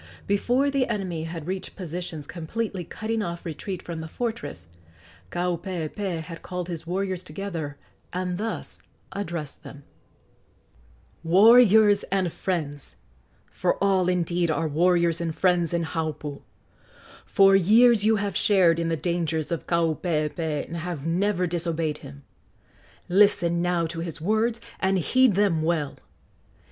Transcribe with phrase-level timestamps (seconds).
[0.25, 4.67] Before the enemy had reached positions completely cutting off retreat from the fortress,
[5.29, 7.77] Kaupeepee had called his warriors together
[8.11, 9.83] and thus addressed them:
[11.23, 12.95] "Warriors and friends!
[13.51, 16.41] for all, indeed, are warriors and friends in Haupu!
[17.23, 22.23] for years you have shared in the dangers of Kaupeepee and have never disobeyed him.
[23.07, 25.95] Listen now to his words, and heed them well.